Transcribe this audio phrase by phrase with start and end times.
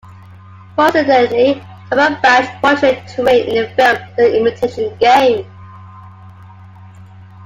[0.75, 5.45] Coincidentally, Cumberbatch portrayed Turing in the film The Imitation Game.